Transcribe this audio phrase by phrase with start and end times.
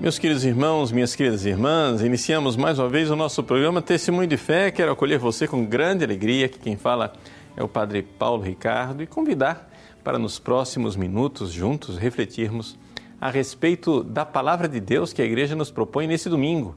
[0.00, 4.38] Meus queridos irmãos, minhas queridas irmãs, iniciamos mais uma vez o nosso programa Testemunho de
[4.38, 4.70] Fé.
[4.70, 7.12] Quero acolher você com grande alegria, que quem fala
[7.54, 9.70] é o Padre Paulo Ricardo, e convidar
[10.02, 12.78] para nos próximos minutos juntos refletirmos
[13.20, 16.76] a respeito da palavra de Deus que a igreja nos propõe nesse domingo.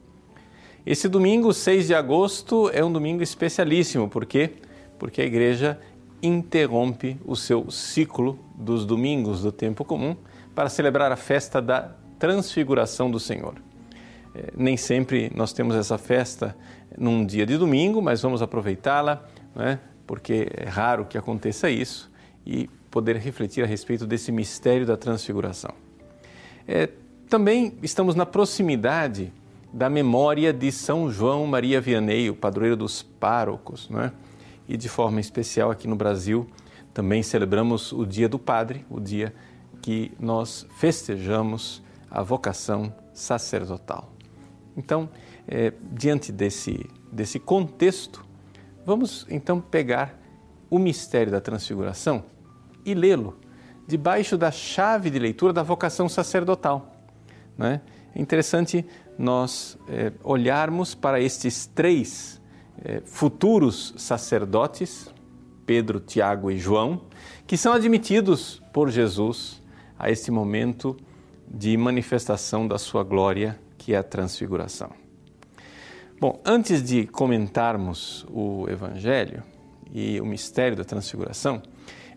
[0.85, 4.51] Esse domingo, 6 de agosto, é um domingo especialíssimo, por quê?
[4.99, 5.79] Porque a igreja
[6.21, 10.13] interrompe o seu ciclo dos domingos do tempo comum
[10.53, 13.55] para celebrar a festa da transfiguração do Senhor.
[14.33, 16.55] É, nem sempre nós temos essa festa
[16.97, 19.77] num dia de domingo, mas vamos aproveitá-la, né?
[20.07, 22.09] porque é raro que aconteça isso,
[22.45, 25.73] e poder refletir a respeito desse mistério da transfiguração.
[26.65, 26.87] É,
[27.27, 29.33] também estamos na proximidade
[29.73, 34.13] da memória de São João Maria Vianney, o padroeiro dos párocos, né?
[34.65, 36.47] e de forma especial aqui no Brasil
[36.93, 39.35] também celebramos o Dia do Padre, o dia
[39.81, 44.13] que nós festejamos a vocação sacerdotal.
[44.77, 45.09] Então,
[45.47, 48.23] é, diante desse, desse contexto,
[48.85, 50.19] vamos então pegar
[50.69, 52.23] o mistério da transfiguração
[52.85, 53.35] e lê-lo
[53.87, 56.95] debaixo da chave de leitura da vocação sacerdotal.
[57.57, 57.81] Né?
[58.15, 58.85] É interessante
[59.17, 62.39] nós é, olharmos para estes três
[62.83, 65.11] é, futuros sacerdotes,
[65.65, 67.01] Pedro, Tiago e João,
[67.47, 69.61] que são admitidos por Jesus
[69.97, 70.95] a este momento
[71.53, 74.89] de manifestação da sua glória, que é a transfiguração.
[76.19, 79.43] Bom, antes de comentarmos o Evangelho
[79.93, 81.61] e o mistério da transfiguração,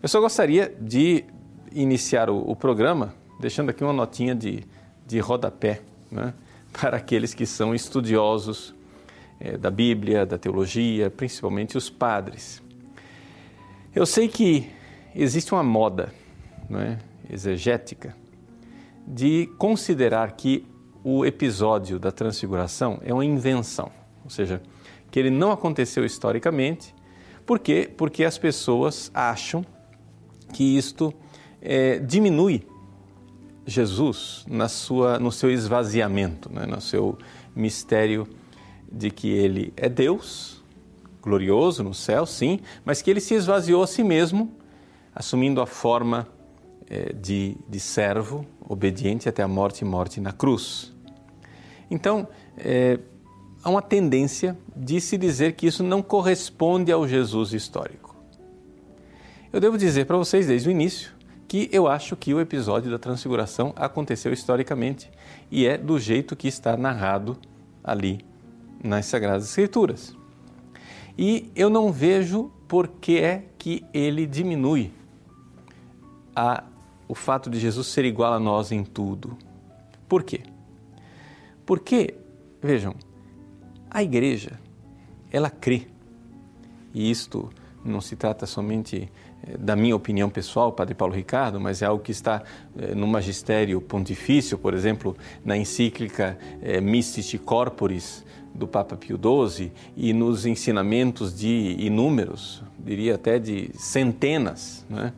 [0.01, 1.23] eu só gostaria de
[1.71, 4.63] iniciar o, o programa deixando aqui uma notinha de,
[5.05, 6.33] de rodapé né,
[6.73, 8.73] para aqueles que são estudiosos
[9.39, 12.63] é, da Bíblia, da teologia, principalmente os padres.
[13.93, 14.71] Eu sei que
[15.13, 16.11] existe uma moda
[16.69, 16.97] né,
[17.29, 18.15] exegética
[19.07, 20.67] de considerar que
[21.03, 23.89] o episódio da transfiguração é uma invenção,
[24.23, 24.61] ou seja,
[25.09, 26.93] que ele não aconteceu historicamente.
[27.45, 27.89] Por quê?
[27.95, 29.65] Porque as pessoas acham
[30.53, 31.13] que isto
[31.61, 32.67] é, diminui
[33.65, 36.65] Jesus na sua, no seu esvaziamento, né?
[36.65, 37.17] no seu
[37.55, 38.27] mistério
[38.91, 40.61] de que ele é Deus,
[41.21, 44.55] glorioso no céu, sim, mas que ele se esvaziou a si mesmo,
[45.13, 46.27] assumindo a forma
[47.13, 50.93] de, de servo, obediente até a morte e morte na cruz.
[51.89, 52.27] Então,
[52.57, 52.99] é,
[53.63, 58.15] há uma tendência de se dizer que isso não corresponde ao Jesus histórico.
[59.51, 61.11] Eu devo dizer para vocês desde o início
[61.47, 65.09] que eu acho que o episódio da Transfiguração aconteceu historicamente
[65.49, 67.37] e é do jeito que está narrado
[67.81, 68.19] ali
[68.83, 70.15] nas Sagradas Escrituras.
[71.17, 74.91] E eu não vejo por que é que ele diminui
[76.35, 76.63] a
[77.07, 79.37] o fato de Jesus ser igual a nós em tudo.
[80.07, 80.41] Por quê?
[81.65, 82.15] Porque,
[82.61, 82.95] vejam,
[83.89, 84.59] a igreja,
[85.31, 85.87] ela crê,
[86.93, 87.49] e isto
[87.83, 89.09] não se trata somente
[89.43, 92.43] eh, da minha opinião pessoal, Padre Paulo Ricardo, mas é algo que está
[92.77, 99.71] eh, no magistério pontifício, por exemplo, na encíclica eh, Mystici Corporis do Papa Pio XII
[99.95, 105.13] e nos ensinamentos de inúmeros, diria até de centenas, né?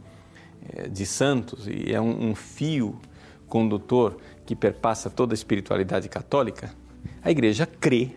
[0.76, 3.00] É, de santos e é um, um fio
[3.48, 6.74] condutor que perpassa toda a espiritualidade católica,
[7.22, 8.12] a igreja crê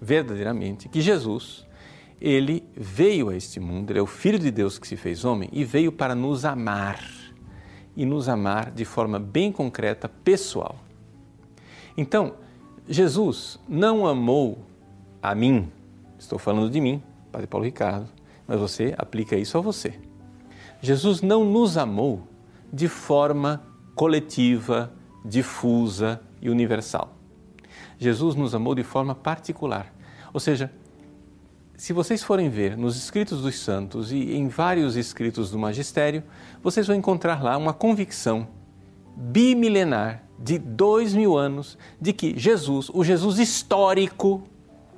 [0.00, 1.64] verdadeiramente que Jesus,
[2.20, 5.48] ele veio a este mundo, ele é o Filho de Deus que se fez homem
[5.52, 7.00] e veio para nos amar
[7.96, 10.76] e nos amar de forma bem concreta, pessoal.
[11.96, 12.34] Então,
[12.88, 14.58] Jesus não amou
[15.22, 15.70] a mim,
[16.18, 17.00] estou falando de mim,
[17.30, 18.08] Padre Paulo Ricardo,
[18.48, 19.94] mas você aplica isso a você.
[20.84, 22.28] Jesus não nos amou
[22.70, 23.62] de forma
[23.94, 24.92] coletiva,
[25.24, 27.16] difusa e universal.
[27.98, 29.90] Jesus nos amou de forma particular.
[30.30, 30.70] Ou seja,
[31.74, 36.22] se vocês forem ver nos escritos dos santos e em vários escritos do magistério,
[36.62, 38.46] vocês vão encontrar lá uma convicção
[39.16, 44.42] bimilenar de dois mil anos de que Jesus, o Jesus histórico,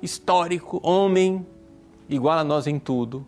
[0.01, 1.47] histórico, homem,
[2.09, 3.25] igual a nós em tudo,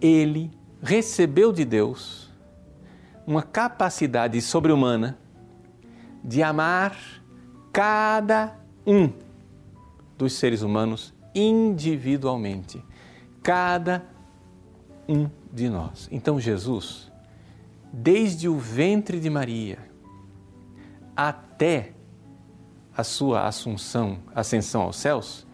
[0.00, 0.50] ele
[0.82, 2.30] recebeu de Deus
[3.26, 5.18] uma capacidade sobre-humana
[6.22, 6.96] de amar
[7.72, 8.56] cada
[8.86, 9.12] um
[10.18, 12.84] dos seres humanos individualmente,
[13.42, 14.04] cada
[15.08, 16.08] um de nós.
[16.10, 17.10] Então, Jesus,
[17.92, 19.78] desde o ventre de Maria
[21.16, 21.92] até
[22.96, 25.46] a sua assunção, ascensão aos céus,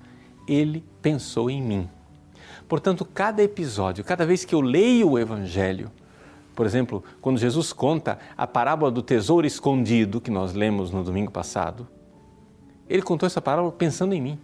[0.49, 1.90] ele pensou em mim.
[2.69, 5.91] Portanto, cada episódio, cada vez que eu leio o Evangelho,
[6.55, 11.31] por exemplo, quando Jesus conta a parábola do tesouro escondido, que nós lemos no domingo
[11.31, 11.87] passado,
[12.89, 14.39] Ele contou essa parábola pensando em mim.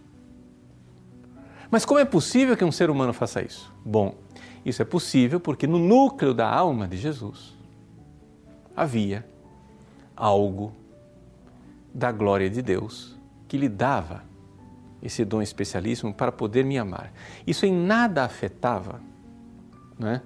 [1.70, 3.72] Mas como é possível que um ser humano faça isso?
[3.82, 4.14] Bom,
[4.64, 7.56] isso é possível porque no núcleo da alma de Jesus
[8.76, 9.26] havia
[10.14, 10.72] algo
[11.92, 13.16] da glória de Deus
[13.48, 14.22] que lhe dava
[15.02, 17.12] esse dom especialíssimo para poder me amar.
[17.46, 19.00] Isso em nada afetava
[19.98, 20.22] né,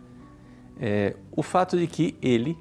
[0.79, 2.57] é, o fato de que ele,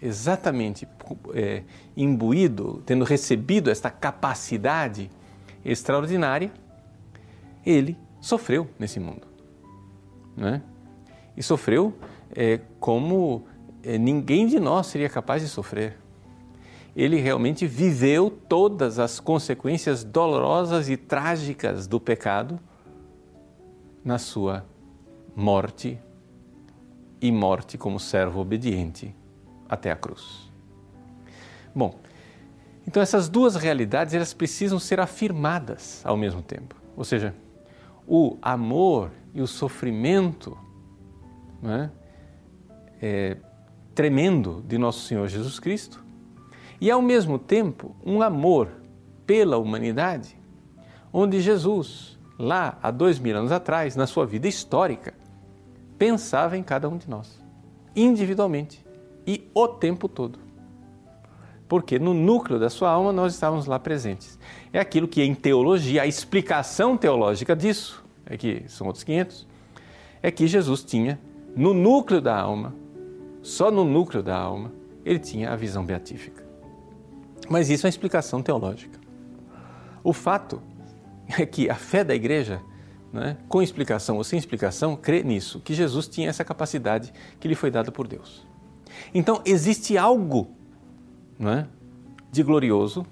[0.00, 0.86] exatamente
[1.32, 1.62] é,
[1.96, 5.10] imbuído, tendo recebido esta capacidade
[5.64, 6.52] extraordinária,
[7.64, 9.26] ele sofreu nesse mundo.
[10.36, 10.62] Né?
[11.36, 11.94] E sofreu
[12.34, 13.44] é, como
[13.82, 15.96] é, ninguém de nós seria capaz de sofrer.
[16.94, 22.58] Ele realmente viveu todas as consequências dolorosas e trágicas do pecado
[24.04, 24.64] na sua
[25.36, 25.98] morte
[27.20, 29.14] e morte como servo obediente
[29.68, 30.50] até a cruz.
[31.74, 31.94] Bom,
[32.86, 36.74] então essas duas realidades elas precisam ser afirmadas ao mesmo tempo.
[36.96, 37.34] Ou seja,
[38.06, 40.58] o amor e o sofrimento
[41.62, 41.90] né,
[43.00, 43.36] é,
[43.94, 46.04] tremendo de nosso Senhor Jesus Cristo
[46.80, 48.68] e, ao mesmo tempo, um amor
[49.26, 50.36] pela humanidade,
[51.12, 55.14] onde Jesus, lá há dois mil anos atrás, na sua vida histórica,
[55.98, 57.40] pensava em cada um de nós,
[57.94, 58.84] individualmente
[59.26, 60.38] e o tempo todo.
[61.68, 64.38] Porque no núcleo da sua alma nós estávamos lá presentes.
[64.72, 69.46] É aquilo que em teologia, a explicação teológica disso, é que são outros 500,
[70.22, 71.20] é que Jesus tinha
[71.54, 72.74] no núcleo da alma,
[73.42, 74.72] só no núcleo da alma,
[75.04, 76.49] ele tinha a visão beatífica.
[77.50, 79.00] Mas isso é uma explicação teológica.
[80.04, 80.62] O fato
[81.36, 82.62] é que a fé da igreja,
[83.12, 87.56] né, com explicação ou sem explicação, crê nisso, que Jesus tinha essa capacidade que lhe
[87.56, 88.46] foi dada por Deus.
[89.12, 90.52] Então, existe algo
[91.36, 91.66] né,
[92.30, 93.04] de glorioso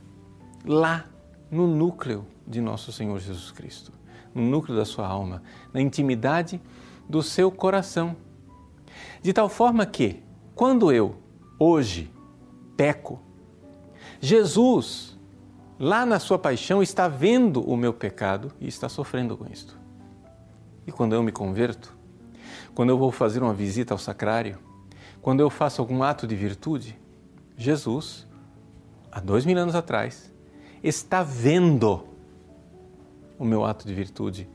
[0.65, 1.05] lá
[1.51, 3.91] no núcleo de nosso Senhor Jesus Cristo,
[4.33, 5.43] no núcleo da sua alma,
[5.75, 6.61] na intimidade
[7.09, 8.15] do seu coração.
[9.21, 10.23] De tal forma que,
[10.55, 11.17] quando eu,
[11.59, 12.09] hoje,
[12.77, 13.21] peco,
[14.21, 15.17] Jesus,
[15.79, 19.79] lá na sua paixão, está vendo o meu pecado e está sofrendo com isto.
[20.87, 21.97] E quando eu me converto,
[22.75, 24.59] quando eu vou fazer uma visita ao sacrário,
[25.21, 26.99] quando eu faço algum ato de virtude,
[27.57, 28.27] Jesus,
[29.11, 30.33] há dois mil anos atrás,
[30.83, 32.07] está vendo
[33.39, 34.49] o meu ato de virtude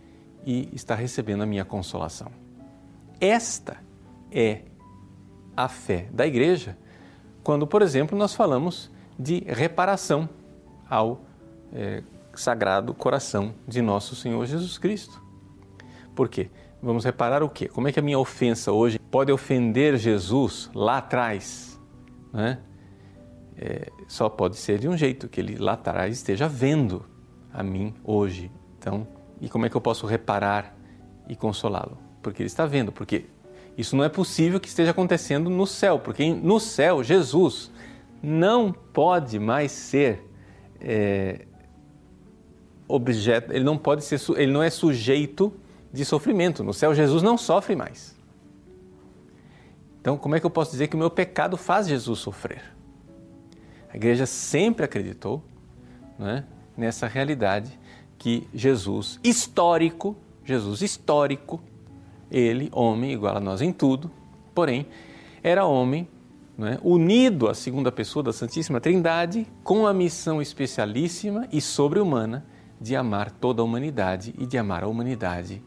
[0.45, 2.31] e está recebendo a minha consolação.
[3.19, 3.77] Esta
[4.31, 4.63] é
[5.56, 6.77] a fé da igreja
[7.44, 10.27] quando, por exemplo, nós falamos de reparação
[10.89, 11.21] ao
[11.74, 15.21] é, Sagrado Coração de Nosso Senhor Jesus Cristo.
[16.15, 16.50] Por quê?
[16.81, 17.68] Vamos reparar o quê?
[17.68, 21.80] Como é que a minha ofensa hoje pode ofender Jesus lá atrás?
[22.31, 22.60] Né?
[23.57, 27.06] É, só pode ser de um jeito, que ele lá atrás esteja vendo
[27.54, 28.51] a mim hoje.
[28.77, 29.07] Então,
[29.39, 30.75] e como é que eu posso reparar
[31.27, 31.98] e consolá-lo?
[32.21, 33.25] Porque ele está vendo, porque
[33.77, 37.71] isso não é possível que esteja acontecendo no céu, porque no céu Jesus
[38.24, 40.25] não pode mais ser
[40.80, 41.46] é,
[42.88, 45.54] objeto, ele não pode ser, ele não é sujeito
[45.92, 46.64] de sofrimento.
[46.64, 48.18] No céu Jesus não sofre mais.
[50.00, 52.62] Então, como é que eu posso dizer que o meu pecado faz Jesus sofrer?
[53.92, 55.44] A igreja sempre acreditou
[56.18, 56.45] né,
[56.76, 57.78] nessa realidade
[58.18, 61.62] que Jesus histórico, Jesus histórico,
[62.31, 64.09] ele, homem, igual a nós em tudo,
[64.56, 64.88] porém,
[65.44, 66.07] era homem
[66.60, 66.80] é?
[66.83, 72.45] unido à segunda pessoa da Santíssima Trindade, com a missão especialíssima e sobre-humana
[72.80, 75.64] de amar toda a humanidade e de amar a humanidade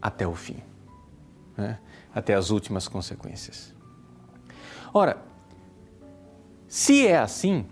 [0.00, 0.62] até o fim,
[1.56, 1.78] né?
[2.14, 3.74] até as últimas consequências.
[4.94, 5.18] Ora,
[6.66, 7.66] se é assim,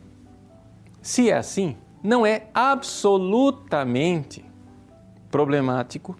[1.00, 4.44] se é assim, não é absolutamente
[5.30, 6.16] problemático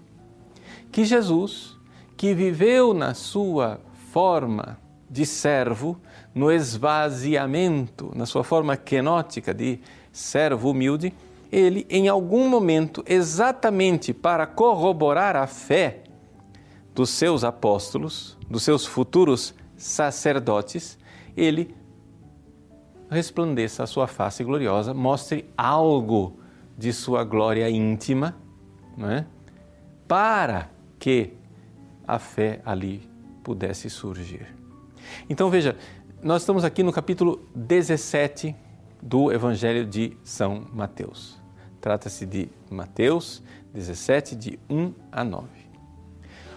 [0.91, 1.77] que Jesus
[2.17, 3.81] que viveu na sua
[4.11, 4.79] forma
[5.11, 6.01] de servo,
[6.37, 9.81] no esvaziamento, na sua forma quenótica de
[10.13, 11.15] servo humilde,
[11.51, 16.03] ele, em algum momento, exatamente para corroborar a fé
[16.95, 20.99] dos seus apóstolos, dos seus futuros sacerdotes,
[21.35, 21.75] ele
[23.11, 26.39] resplandeça a sua face gloriosa, mostre algo
[26.77, 28.37] de sua glória íntima,
[28.99, 29.25] é?
[30.07, 31.33] para que
[32.07, 33.09] a fé ali
[33.43, 34.55] pudesse surgir.
[35.31, 35.77] Então veja,
[36.23, 38.57] nós estamos aqui no capítulo 17
[39.03, 41.39] do Evangelho de São Mateus.
[41.81, 43.43] Trata-se de Mateus
[43.75, 45.47] 17, de 1 a 9.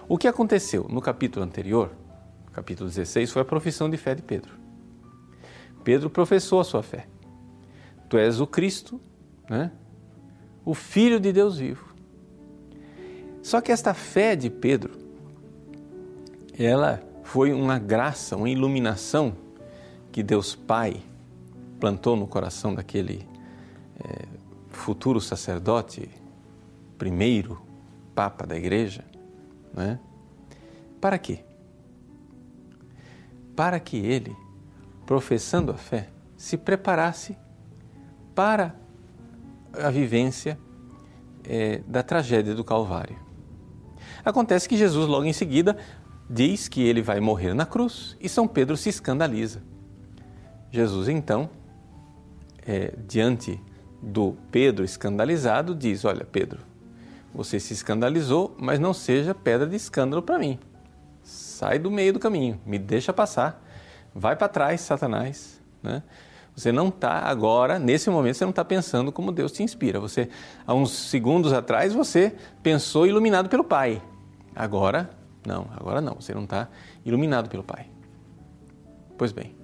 [0.07, 1.91] O que aconteceu no capítulo anterior,
[2.53, 4.53] capítulo 16, foi a profissão de fé de Pedro.
[5.83, 7.07] Pedro professou a sua fé.
[8.07, 8.99] Tu és o Cristo,
[9.49, 9.71] né?
[10.65, 11.93] o Filho de Deus vivo.
[13.43, 14.97] Só que esta fé de Pedro,
[16.57, 19.35] ela foi uma graça, uma iluminação
[20.11, 21.01] que Deus Pai
[21.79, 23.27] plantou no coração daquele
[24.03, 24.25] é,
[24.69, 26.09] futuro sacerdote,
[26.97, 27.61] primeiro
[28.13, 29.03] Papa da Igreja,
[29.73, 29.99] né?
[30.99, 31.39] Para quê?
[33.55, 34.35] Para que ele,
[35.05, 37.37] professando a fé, se preparasse
[38.35, 38.75] para
[39.73, 40.59] a vivência
[41.43, 43.17] é, da tragédia do Calvário.
[44.23, 45.77] Acontece que Jesus, logo em seguida,
[46.29, 49.63] diz que ele vai morrer na cruz e São Pedro se escandaliza.
[50.71, 51.49] Jesus, então,
[52.65, 53.59] é, diante
[54.01, 56.59] do Pedro escandalizado, diz: Olha, Pedro,
[57.33, 60.59] você se escandalizou, mas não seja pedra de escândalo para mim.
[61.23, 63.63] Sai do meio do caminho, me deixa passar.
[64.13, 65.61] Vai para trás, Satanás.
[65.81, 66.01] Né?
[66.55, 69.99] Você não está agora, nesse momento, você não está pensando como Deus te inspira.
[69.99, 70.29] Você,
[70.65, 74.01] há uns segundos atrás, você pensou iluminado pelo Pai.
[74.55, 75.09] Agora,
[75.45, 76.15] não, agora não.
[76.15, 76.67] Você não está
[77.05, 77.87] iluminado pelo Pai.
[79.17, 79.55] Pois bem,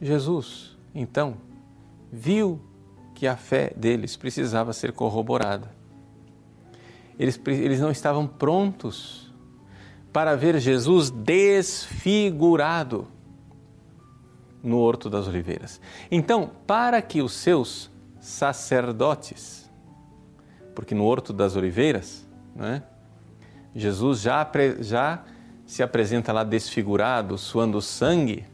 [0.00, 1.36] Jesus, então,
[2.10, 2.60] viu
[3.14, 5.70] que a fé deles precisava ser corroborada.
[7.18, 9.32] Eles, eles não estavam prontos
[10.12, 13.08] para ver Jesus desfigurado
[14.62, 15.80] no Horto das Oliveiras.
[16.10, 17.90] Então, para que os seus
[18.20, 19.68] sacerdotes,
[20.74, 22.82] porque no Horto das Oliveiras, né,
[23.74, 24.48] Jesus já,
[24.80, 25.24] já
[25.66, 28.44] se apresenta lá desfigurado, suando sangue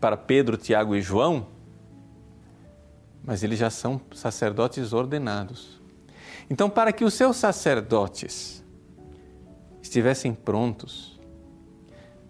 [0.00, 1.46] para Pedro, Tiago e João,
[3.22, 5.80] mas eles já são sacerdotes ordenados.
[6.48, 8.64] Então, para que os seus sacerdotes
[9.82, 11.20] estivessem prontos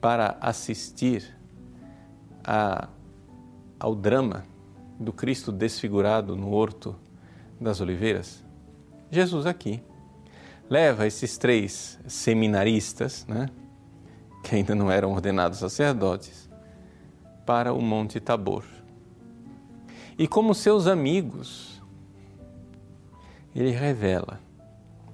[0.00, 1.37] para assistir
[2.45, 2.89] a,
[3.79, 4.45] ao drama
[4.99, 6.97] do Cristo desfigurado no Horto
[7.61, 8.45] das Oliveiras,
[9.11, 9.83] Jesus aqui
[10.69, 13.49] leva esses três seminaristas, né,
[14.43, 16.50] que ainda não eram ordenados sacerdotes,
[17.50, 18.62] para o Monte Tabor
[20.16, 21.83] e como seus amigos,
[23.52, 24.38] ele revela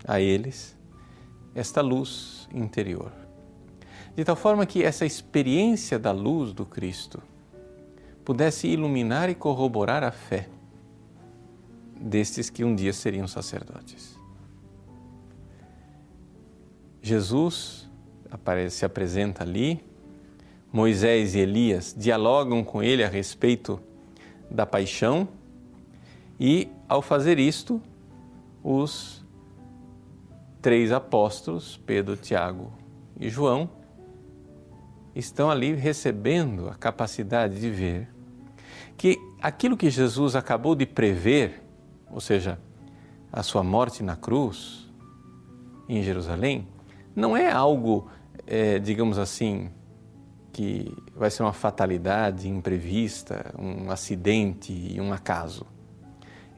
[0.06, 0.76] a eles
[1.54, 3.10] esta luz interior.
[4.14, 7.22] De tal forma que essa experiência da luz do Cristo
[8.22, 10.46] pudesse iluminar e corroborar a fé
[11.98, 14.14] destes que um dia seriam sacerdotes.
[17.00, 17.88] Jesus
[18.70, 19.95] se apresenta ali,
[20.76, 23.80] Moisés e Elias dialogam com ele a respeito
[24.50, 25.26] da paixão
[26.38, 27.80] e, ao fazer isto,
[28.62, 29.24] os
[30.60, 32.70] três apóstolos, Pedro, Tiago
[33.18, 33.70] e João,
[35.14, 38.10] estão ali recebendo a capacidade de ver
[38.98, 41.62] que aquilo que Jesus acabou de prever,
[42.10, 42.60] ou seja,
[43.32, 44.92] a sua morte na cruz
[45.88, 46.68] em Jerusalém,
[47.14, 48.10] não é algo,
[48.46, 49.70] é, digamos assim,
[50.56, 55.66] que vai ser uma fatalidade imprevista, um acidente e um acaso.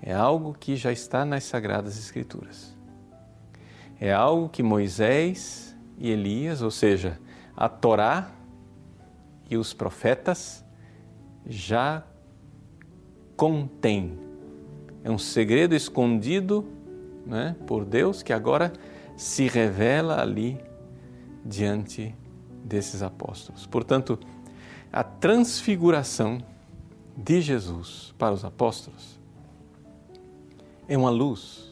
[0.01, 2.79] É algo que já está nas Sagradas Escrituras.
[4.01, 7.19] É algo que Moisés e Elias, ou seja,
[7.57, 8.31] a Torá
[9.51, 10.65] e os profetas,
[11.45, 12.05] já
[13.37, 14.17] contém.
[15.03, 16.65] É um segredo escondido
[17.27, 18.73] né, por Deus que agora
[19.17, 20.57] se revela ali
[21.45, 22.15] diante
[22.69, 23.67] desses apóstolos.
[23.67, 24.19] Portanto,
[24.93, 26.39] a transfiguração
[27.17, 29.19] de Jesus para os apóstolos
[30.87, 31.69] é uma luz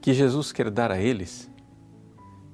[0.00, 1.50] que Jesus quer dar a eles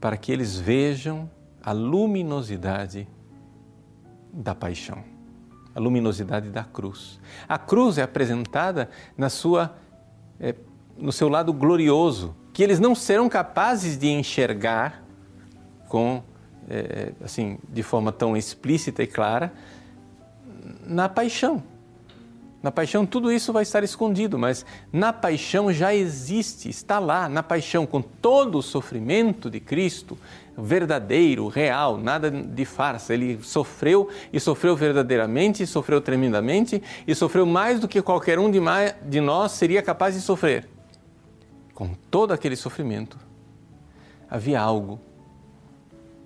[0.00, 1.28] para que eles vejam
[1.62, 3.08] a luminosidade
[4.32, 5.02] da paixão,
[5.74, 7.18] a luminosidade da cruz.
[7.48, 9.76] A cruz é apresentada na sua,
[10.38, 10.54] é,
[10.96, 15.02] no seu lado glorioso, que eles não serão capazes de enxergar
[15.88, 16.22] com
[16.68, 19.52] é, assim, de forma tão explícita e clara,
[20.86, 21.62] na paixão.
[22.60, 27.42] Na paixão tudo isso vai estar escondido, mas na paixão já existe, está lá, na
[27.42, 30.18] paixão, com todo o sofrimento de Cristo,
[30.56, 33.14] verdadeiro, real, nada de farsa.
[33.14, 38.50] Ele sofreu e sofreu verdadeiramente, e sofreu tremendamente, e sofreu mais do que qualquer um
[38.50, 38.58] de,
[39.06, 40.68] de nós seria capaz de sofrer.
[41.72, 43.16] Com todo aquele sofrimento,
[44.28, 45.00] havia algo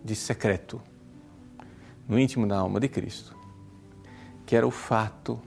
[0.04, 0.80] de secreto
[2.08, 3.36] no íntimo da alma de Cristo,
[4.44, 5.40] que era o fato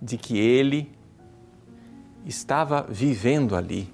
[0.00, 0.92] de que ele
[2.24, 3.92] estava vivendo ali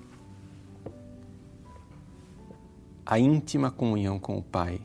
[3.04, 4.80] a íntima comunhão com o Pai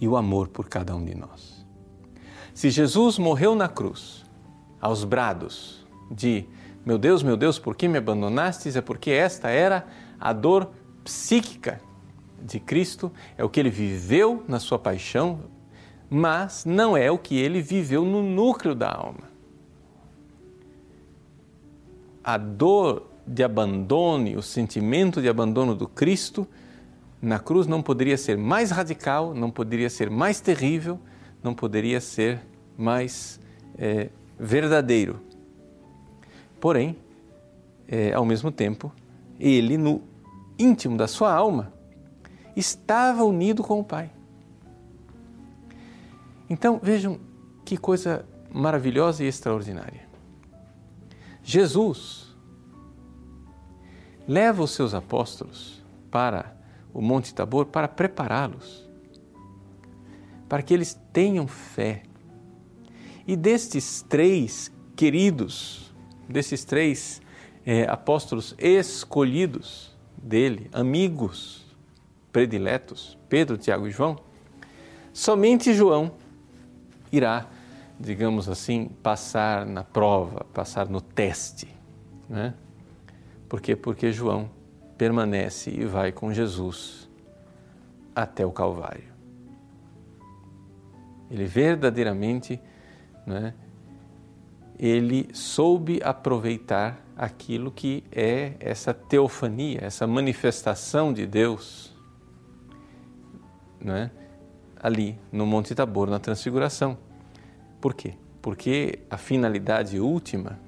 [0.00, 1.66] e o amor por cada um de nós.
[2.54, 4.24] Se Jesus morreu na cruz,
[4.80, 6.46] aos brados de
[6.84, 8.74] Meu Deus, meu Deus, por que me abandonastes?
[8.74, 9.86] É porque esta era
[10.18, 10.70] a dor
[11.04, 11.80] psíquica
[12.42, 15.40] de Cristo, é o que ele viveu na sua paixão,
[16.08, 19.30] mas não é o que ele viveu no núcleo da alma.
[22.22, 26.46] A dor de abandono, o sentimento de abandono do Cristo
[27.22, 30.98] na cruz não poderia ser mais radical, não poderia ser mais terrível,
[31.42, 32.40] não poderia ser
[32.76, 33.38] mais
[33.78, 35.20] é, verdadeiro.
[36.58, 36.96] Porém,
[37.86, 38.92] é, ao mesmo tempo,
[39.38, 40.02] ele, no
[40.58, 41.72] íntimo da sua alma,
[42.56, 44.10] estava unido com o Pai.
[46.48, 47.20] Então, vejam
[47.64, 50.08] que coisa maravilhosa e extraordinária.
[51.42, 52.34] Jesus
[54.26, 56.56] leva os seus apóstolos para
[56.92, 58.88] o Monte Tabor para prepará-los,
[60.48, 62.02] para que eles tenham fé.
[63.26, 65.92] E destes três queridos,
[66.28, 67.22] desses três
[67.64, 71.69] é, apóstolos escolhidos dele, amigos
[72.32, 74.18] prediletos, Pedro, Tiago e João,
[75.12, 76.12] somente João
[77.12, 77.46] irá,
[77.98, 81.68] digamos assim, passar na prova, passar no teste.
[82.28, 82.54] Né?
[83.48, 83.74] Por quê?
[83.74, 84.50] Porque João
[84.96, 87.08] permanece e vai com Jesus
[88.14, 89.10] até o Calvário.
[91.30, 92.60] Ele verdadeiramente,
[93.26, 93.54] né,
[94.78, 101.89] ele soube aproveitar aquilo que é essa teofania, essa manifestação de Deus,
[103.80, 104.10] né,
[104.80, 106.96] ali no Monte Tabor, na Transfiguração.
[107.80, 108.14] Por quê?
[108.42, 110.58] Porque a finalidade última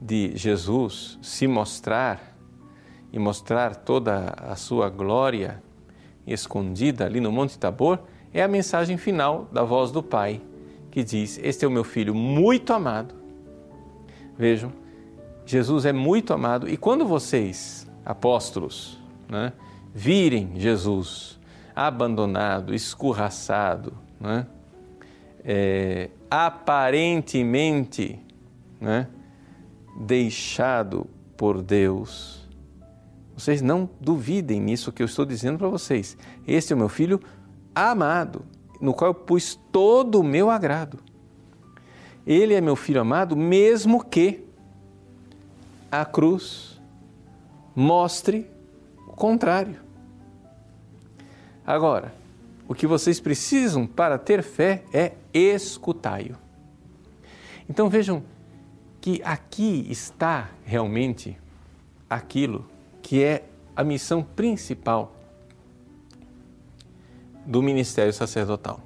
[0.00, 2.36] de Jesus se mostrar
[3.12, 5.62] e mostrar toda a sua glória
[6.26, 8.00] escondida ali no Monte Tabor,
[8.32, 10.40] é a mensagem final da voz do Pai,
[10.90, 13.14] que diz: Este é o meu filho muito amado.
[14.36, 14.72] Vejam,
[15.46, 19.52] Jesus é muito amado, e quando vocês, apóstolos, né,
[19.94, 21.38] virem Jesus
[21.76, 24.46] abandonado, escorraçado, né,
[25.44, 28.18] é, aparentemente
[28.80, 29.06] né,
[30.00, 32.48] deixado por Deus,
[33.36, 36.16] vocês não duvidem nisso que eu estou dizendo para vocês.
[36.48, 37.20] Este é o meu filho
[37.74, 38.46] amado,
[38.80, 40.98] no qual eu pus todo o meu agrado.
[42.26, 44.44] Ele é meu filho amado, mesmo que
[45.92, 46.80] a cruz
[47.74, 48.50] mostre
[49.06, 49.85] o contrário.
[51.66, 52.14] Agora,
[52.68, 56.36] o que vocês precisam para ter fé é escutai-o.
[57.68, 58.22] Então vejam
[59.00, 61.36] que aqui está realmente
[62.08, 62.64] aquilo
[63.02, 65.12] que é a missão principal
[67.44, 68.80] do ministério sacerdotal.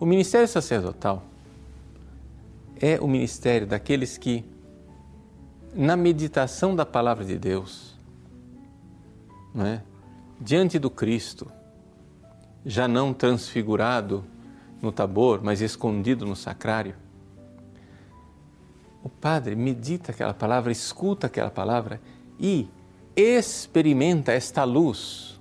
[0.00, 1.22] O ministério sacerdotal
[2.80, 4.44] é o ministério daqueles que,
[5.74, 7.96] na meditação da palavra de Deus,
[9.54, 9.82] não é?
[10.42, 11.50] Diante do Cristo,
[12.66, 14.24] já não transfigurado
[14.80, 16.96] no tabor, mas escondido no sacrário,
[19.04, 22.00] o padre medita aquela palavra, escuta aquela palavra
[22.38, 22.68] e
[23.14, 25.40] experimenta esta luz,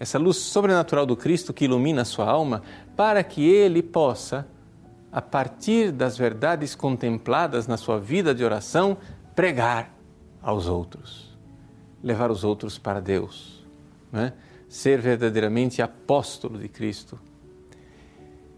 [0.00, 2.62] essa luz sobrenatural do Cristo que ilumina a sua alma,
[2.96, 4.46] para que ele possa,
[5.10, 8.96] a partir das verdades contempladas na sua vida de oração,
[9.34, 9.94] pregar
[10.42, 11.36] aos outros,
[12.02, 13.61] levar os outros para Deus,
[14.12, 14.34] né?
[14.68, 17.18] ser verdadeiramente apóstolo de Cristo.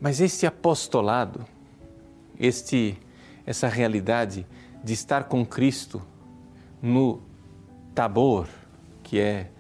[0.01, 1.47] Mas este apostolado,
[2.39, 2.99] este,
[3.47, 4.47] essa realidade
[4.83, 6.03] de estar com Cristo
[6.83, 7.23] no
[7.95, 8.49] tabor,
[9.03, 9.51] que é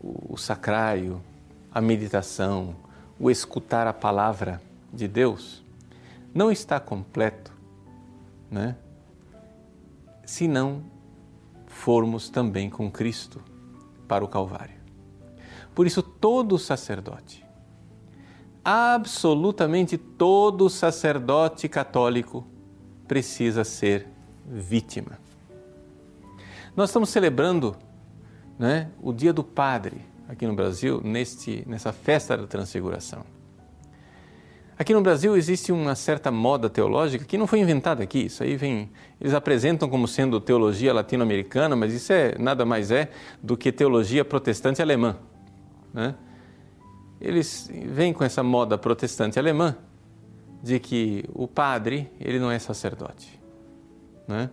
[0.00, 1.22] o sacrário,
[1.72, 2.74] a meditação,
[3.18, 4.60] o escutar a palavra
[4.92, 5.64] de Deus,
[6.34, 7.52] não está completo,
[8.50, 8.76] né?
[10.26, 10.82] Se não
[11.66, 13.40] formos também com Cristo
[14.08, 14.83] para o Calvário.
[15.74, 17.44] Por isso, todo sacerdote,
[18.64, 22.46] absolutamente todo sacerdote católico,
[23.08, 24.06] precisa ser
[24.46, 25.18] vítima.
[26.76, 27.76] Nós estamos celebrando
[28.58, 33.24] né, o Dia do Padre aqui no Brasil, neste, nessa festa da Transfiguração.
[34.76, 38.56] Aqui no Brasil existe uma certa moda teológica que não foi inventada aqui, isso aí
[38.56, 38.90] vem.
[39.20, 43.10] Eles apresentam como sendo teologia latino-americana, mas isso é nada mais é
[43.40, 45.16] do que teologia protestante alemã.
[45.94, 46.14] Né?
[47.20, 49.76] Eles vêm com essa moda protestante alemã
[50.62, 53.40] de que o padre ele não é sacerdote.
[54.28, 54.50] Né?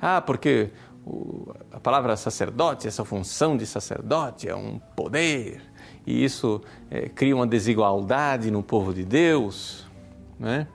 [0.00, 0.70] Ah, porque
[1.06, 5.62] o, a palavra sacerdote, essa função de sacerdote é um poder,
[6.06, 9.86] e isso é, cria uma desigualdade no povo de Deus.
[10.40, 10.66] Né?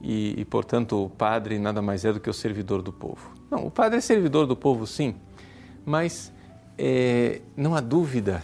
[0.00, 3.32] e, e, portanto, o padre nada mais é do que o servidor do povo.
[3.50, 5.14] Não, o padre é servidor do povo, sim,
[5.84, 6.32] mas
[6.76, 8.42] é, não há dúvida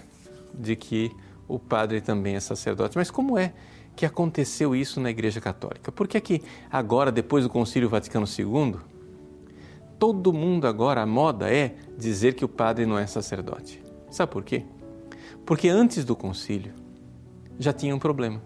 [0.59, 1.11] de que
[1.47, 2.97] o padre também é sacerdote.
[2.97, 3.53] Mas como é
[3.95, 5.93] que aconteceu isso na Igreja Católica?
[5.93, 8.77] Por que é que agora, depois do Concílio Vaticano II,
[9.99, 13.83] todo mundo agora, a moda é dizer que o padre não é sacerdote?
[14.11, 14.65] Sabe por quê?
[15.45, 16.73] Porque antes do concílio
[17.59, 18.41] já tinha um problema.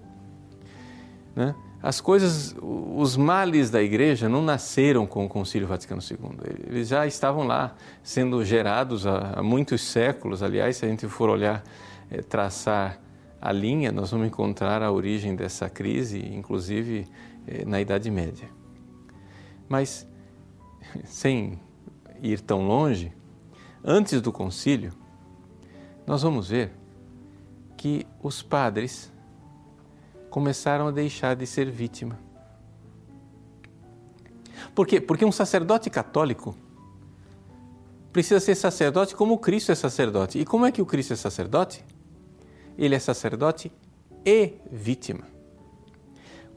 [1.34, 1.54] Né?
[1.80, 6.18] As coisas, os males da igreja não nasceram com o Concílio Vaticano II.
[6.66, 10.42] Eles já estavam lá, sendo gerados há, há muitos séculos.
[10.42, 11.62] Aliás, se a gente for olhar,
[12.10, 13.00] é, traçar
[13.40, 17.06] a linha, nós vamos encontrar a origem dessa crise, inclusive
[17.46, 18.48] é, na Idade Média.
[19.68, 20.06] Mas,
[21.04, 21.60] sem
[22.22, 23.12] ir tão longe,
[23.84, 24.92] antes do concílio,
[26.06, 26.72] nós vamos ver
[27.76, 29.12] que os padres
[30.30, 32.18] começaram a deixar de ser vítima.
[34.74, 35.00] Por quê?
[35.00, 36.56] Porque um sacerdote católico
[38.12, 40.38] precisa ser sacerdote como Cristo é sacerdote.
[40.38, 41.84] E como é que o Cristo é sacerdote?
[42.78, 43.72] Ele é sacerdote
[44.24, 45.24] e vítima.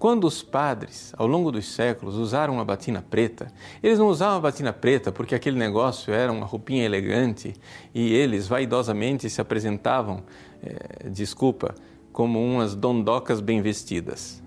[0.01, 3.53] Quando os padres, ao longo dos séculos, usaram a batina preta,
[3.83, 7.53] eles não usavam a batina preta porque aquele negócio era uma roupinha elegante
[7.93, 10.23] e eles vaidosamente se apresentavam,
[10.63, 11.75] é, desculpa,
[12.11, 14.41] como umas dondocas bem vestidas.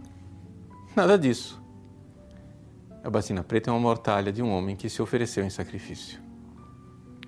[0.97, 1.63] Nada disso.
[3.05, 6.21] A batina preta é uma mortalha de um homem que se ofereceu em sacrifício.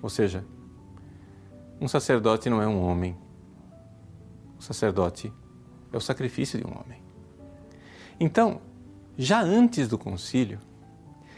[0.01, 0.43] Ou seja,
[1.79, 3.15] um sacerdote não é um homem.
[4.59, 5.31] O sacerdote
[5.91, 7.01] é o sacrifício de um homem.
[8.19, 8.61] Então,
[9.17, 10.59] já antes do concílio,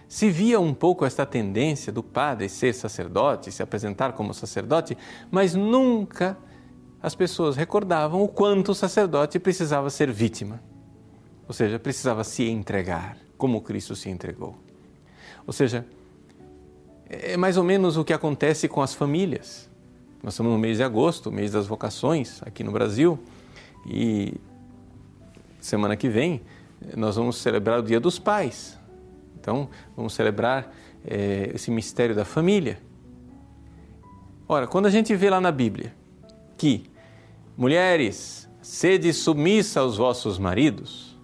[0.07, 4.97] se via um pouco esta tendência do padre ser sacerdote, se apresentar como sacerdote,
[5.29, 6.37] mas nunca
[7.01, 10.61] as pessoas recordavam o quanto o sacerdote precisava ser vítima,
[11.47, 14.55] ou seja, precisava se entregar, como Cristo se entregou.
[15.45, 15.85] Ou seja,
[17.07, 19.69] é mais ou menos o que acontece com as famílias.
[20.21, 23.17] Nós estamos no mês de agosto, mês das vocações aqui no Brasil,
[23.85, 24.33] e
[25.59, 26.41] semana que vem
[26.95, 28.77] nós vamos celebrar o Dia dos Pais.
[29.39, 30.73] Então, vamos celebrar
[31.05, 32.79] é, esse mistério da família.
[34.47, 35.93] Ora, quando a gente vê lá na Bíblia
[36.57, 36.89] que
[37.57, 41.17] mulheres, sede submissa aos vossos maridos,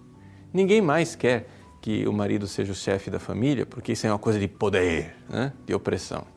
[0.52, 1.48] ninguém mais quer
[1.82, 5.14] que o marido seja o chefe da família, porque isso é uma coisa de poder,
[5.28, 5.52] né?
[5.66, 6.35] de opressão.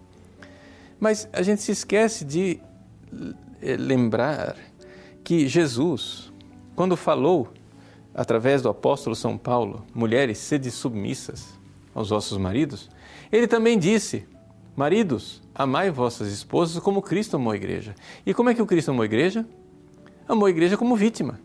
[0.99, 2.59] Mas a gente se esquece de
[3.61, 4.55] eh, lembrar
[5.23, 6.31] que Jesus,
[6.75, 7.49] quando falou
[8.13, 11.57] através do apóstolo São Paulo, mulheres, sede submissas
[11.93, 12.89] aos vossos maridos,
[13.31, 14.27] ele também disse
[14.79, 17.93] Maridos, amai vossas esposas como Cristo amou a igreja.
[18.25, 19.45] E como é que o Cristo amou a igreja?
[20.25, 21.37] Amou a igreja como vítima,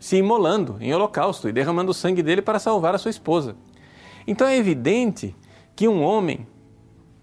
[0.00, 3.56] se imolando em holocausto e derramando o sangue dele para salvar a sua esposa.
[4.26, 5.36] Então é evidente
[5.76, 6.46] que um homem,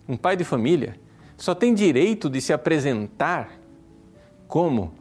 [0.08, 1.00] um pai de família,
[1.40, 3.60] só tem direito de se apresentar
[4.48, 4.94] como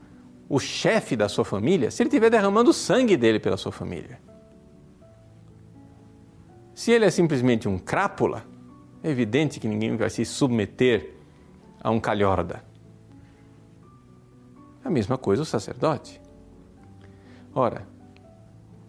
[0.48, 4.20] o chefe da sua família se ele estiver derramando o sangue dele pela sua família.
[6.74, 8.44] Se ele é simplesmente um crápula,
[9.03, 11.12] é evidente que ninguém vai se submeter
[11.83, 12.62] a um calhorda.
[14.85, 16.20] A mesma coisa o sacerdote.
[17.53, 17.87] Ora,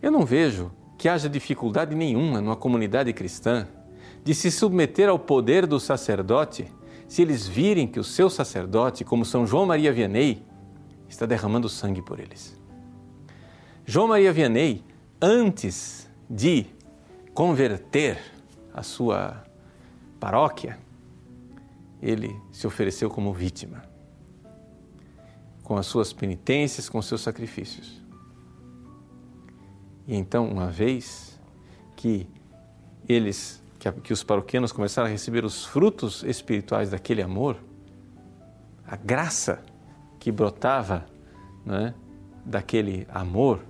[0.01, 3.67] eu não vejo que haja dificuldade nenhuma numa comunidade cristã
[4.23, 6.71] de se submeter ao poder do sacerdote
[7.09, 10.45] se eles virem que o seu sacerdote, como São João Maria Vianney,
[11.09, 12.55] está derramando sangue por eles.
[13.83, 14.85] João Maria Vianney,
[15.19, 16.67] antes de
[17.33, 18.19] converter
[18.71, 19.43] a sua
[20.19, 20.77] paróquia,
[21.99, 23.81] ele se ofereceu como vítima,
[25.63, 27.99] com as suas penitências, com seus sacrifícios.
[30.07, 31.39] E então, uma vez
[31.95, 32.27] que
[33.07, 37.57] eles, que, que os paroquianos começaram a receber os frutos espirituais daquele amor,
[38.85, 39.63] a graça
[40.19, 41.05] que brotava
[41.65, 41.93] né,
[42.45, 43.61] daquele amor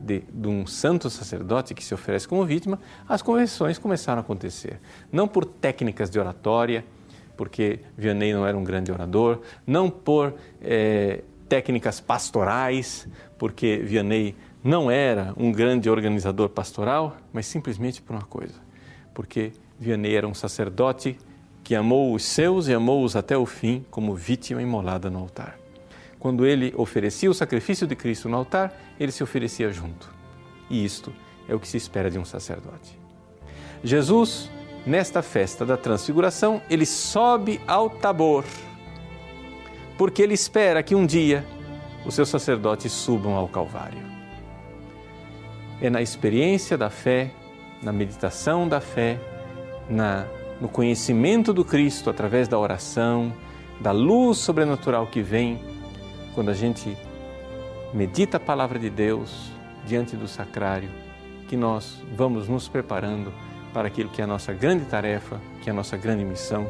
[0.00, 2.78] de, de, um santo sacerdote que se oferece como vítima,
[3.08, 4.80] as conversões começaram a acontecer.
[5.10, 6.84] Não por técnicas de oratória,
[7.36, 13.06] porque Vianney não era um grande orador, não por é, técnicas pastorais,
[13.38, 18.54] porque Vianney não era um grande organizador pastoral, mas simplesmente por uma coisa,
[19.16, 19.50] porque
[19.80, 21.16] Vianney era um sacerdote
[21.64, 25.58] que amou os seus e amou-os até o fim como vítima imolada no altar.
[26.18, 30.12] Quando ele oferecia o sacrifício de Cristo no altar, ele se oferecia junto.
[30.68, 31.14] E isto
[31.48, 32.98] é o que se espera de um sacerdote.
[33.82, 34.50] Jesus,
[34.86, 38.44] nesta festa da transfiguração, ele sobe ao Tabor,
[39.96, 41.42] porque ele espera que um dia
[42.04, 44.04] os seus sacerdotes subam ao Calvário.
[45.80, 47.30] É na experiência da fé
[47.82, 49.18] na meditação da fé,
[49.88, 50.26] na,
[50.60, 53.32] no conhecimento do Cristo através da oração,
[53.80, 55.60] da luz sobrenatural que vem
[56.34, 56.96] quando a gente
[57.92, 59.50] medita a palavra de Deus
[59.86, 60.90] diante do sacrário,
[61.48, 63.32] que nós vamos nos preparando
[63.72, 66.68] para aquilo que é a nossa grande tarefa, que é a nossa grande missão,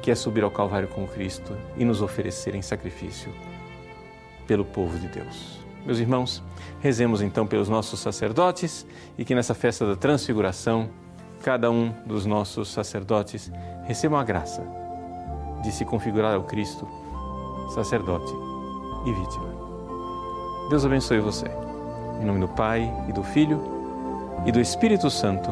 [0.00, 3.32] que é subir ao Calvário com Cristo e nos oferecer em sacrifício
[4.46, 5.58] pelo povo de Deus.
[5.84, 6.42] Meus irmãos,
[6.80, 8.86] rezemos então pelos nossos sacerdotes
[9.18, 10.88] e que nessa festa da transfiguração,
[11.42, 13.52] cada um dos nossos sacerdotes
[13.84, 14.66] receba a graça
[15.62, 16.88] de se configurar ao Cristo,
[17.74, 18.32] sacerdote
[19.06, 19.54] e vítima.
[20.70, 21.46] Deus abençoe você.
[22.20, 23.60] Em nome do Pai e do Filho
[24.46, 25.50] e do Espírito Santo.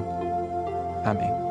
[1.05, 1.42] Amém.